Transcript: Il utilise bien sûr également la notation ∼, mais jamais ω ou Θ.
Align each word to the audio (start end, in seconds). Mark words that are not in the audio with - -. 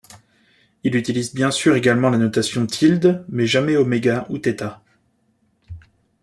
Il 0.83 0.95
utilise 0.95 1.31
bien 1.35 1.51
sûr 1.51 1.75
également 1.75 2.09
la 2.09 2.17
notation 2.17 2.63
∼, 2.65 3.23
mais 3.29 3.45
jamais 3.45 3.77
ω 3.77 3.85
ou 4.29 4.39
Θ. 4.39 4.81